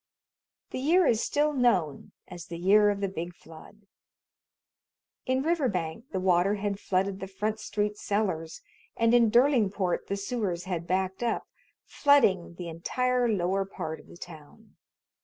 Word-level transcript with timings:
The 0.71 0.79
year 0.79 1.05
is 1.05 1.21
still 1.21 1.53
known 1.53 2.11
as 2.27 2.47
the 2.47 2.57
"year 2.57 2.89
of 2.89 3.01
the 3.01 3.07
big 3.07 3.35
flood." 3.35 3.85
In 5.27 5.43
Riverbank 5.43 6.09
the 6.09 6.19
water 6.19 6.55
had 6.55 6.79
flooded 6.79 7.19
the 7.19 7.27
Front 7.27 7.59
Street 7.59 7.97
cellars, 7.99 8.61
and 8.97 9.13
in 9.13 9.29
Derlingport 9.29 10.07
the 10.07 10.17
sewers 10.17 10.63
had 10.63 10.87
backed 10.87 11.21
up, 11.21 11.43
flooding 11.85 12.55
the 12.55 12.67
entire 12.67 13.27
lower 13.29 13.63
part 13.63 13.99
of 13.99 14.07
the 14.07 14.17
town. 14.17 14.75